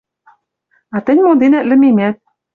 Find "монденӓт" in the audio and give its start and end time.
1.25-1.65